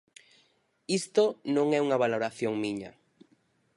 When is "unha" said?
1.85-2.01